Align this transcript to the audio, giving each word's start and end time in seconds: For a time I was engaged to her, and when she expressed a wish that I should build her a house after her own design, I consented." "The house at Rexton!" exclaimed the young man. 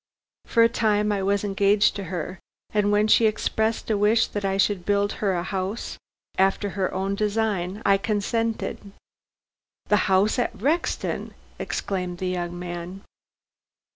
For 0.45 0.63
a 0.63 0.67
time 0.67 1.11
I 1.11 1.21
was 1.21 1.43
engaged 1.43 1.95
to 1.95 2.05
her, 2.05 2.39
and 2.71 2.91
when 2.91 3.07
she 3.07 3.27
expressed 3.27 3.91
a 3.91 3.95
wish 3.99 4.25
that 4.25 4.43
I 4.43 4.57
should 4.57 4.83
build 4.83 5.11
her 5.21 5.35
a 5.35 5.43
house 5.43 5.99
after 6.39 6.69
her 6.69 6.91
own 6.91 7.13
design, 7.13 7.83
I 7.85 7.99
consented." 7.99 8.93
"The 9.89 10.09
house 10.09 10.39
at 10.39 10.57
Rexton!" 10.59 11.35
exclaimed 11.59 12.17
the 12.17 12.29
young 12.29 12.57
man. 12.57 13.03